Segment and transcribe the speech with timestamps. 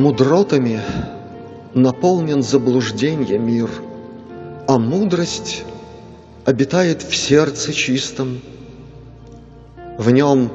[0.00, 0.80] Мудротами
[1.74, 3.68] наполнен заблужденье мир,
[4.66, 5.62] А мудрость
[6.46, 8.40] обитает в сердце чистом.
[9.98, 10.50] В нем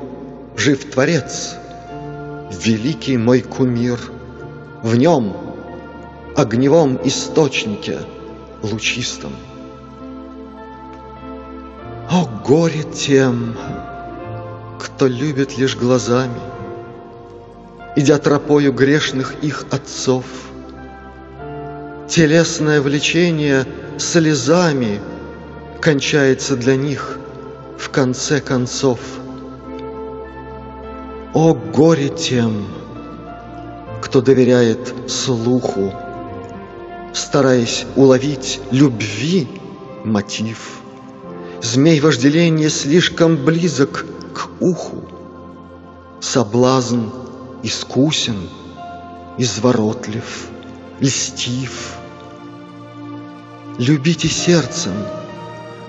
[0.58, 1.58] жив Творец,
[2.66, 4.00] великий мой кумир,
[4.82, 5.38] В нем,
[6.36, 8.00] огневом источнике
[8.64, 9.34] лучистом.
[12.10, 13.56] О, горе тем,
[14.80, 16.55] кто любит лишь глазами,
[17.96, 20.26] Идя тропою грешных их отцов.
[22.10, 23.66] Телесное влечение
[23.98, 25.00] слезами
[25.86, 27.20] Кончается для них
[27.78, 29.00] в конце концов.
[31.36, 32.66] О, горе тем,
[34.02, 35.94] кто доверяет слуху,
[37.14, 39.48] Стараясь уловить любви
[40.04, 40.80] мотив.
[41.62, 45.04] Змей вожделения слишком близок к уху,
[46.20, 47.10] Соблазн
[47.66, 48.48] искусен,
[49.38, 50.50] изворотлив,
[51.02, 51.96] льстив.
[53.80, 54.94] Любите сердцем,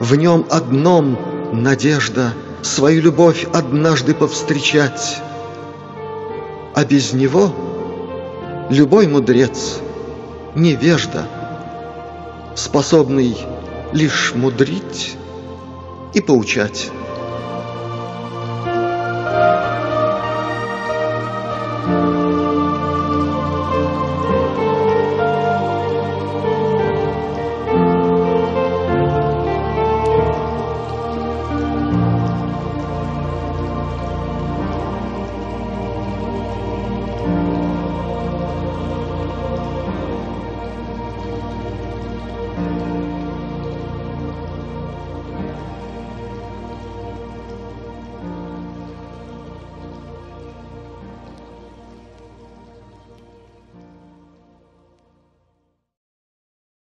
[0.00, 1.18] в нем одном
[1.52, 5.20] надежда Свою любовь однажды повстречать,
[6.74, 7.52] А без него
[8.70, 9.78] любой мудрец
[10.56, 11.28] невежда,
[12.56, 13.36] Способный
[13.92, 15.16] лишь мудрить
[16.14, 16.90] и поучать.